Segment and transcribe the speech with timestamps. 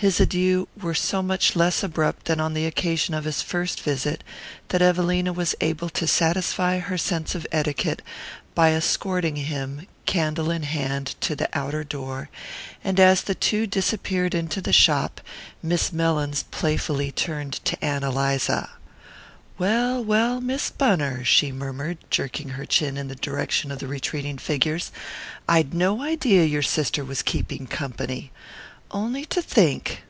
[0.00, 4.22] His adieux were so much less abrupt than on the occasion of his first visit
[4.68, 8.00] that Evelina was able to satisfy her sense of etiquette
[8.54, 12.30] by escorting him, candle in hand, to the outer door;
[12.84, 15.20] and as the two disappeared into the shop
[15.64, 18.70] Miss Mellins playfully turned to Ann Eliza.
[19.58, 24.38] "Well, well, Miss Bunner," she murmured, jerking her chin in the direction of the retreating
[24.38, 24.92] figures,
[25.48, 28.30] "I'd no idea your sister was keeping company.
[28.90, 30.02] On'y to think!"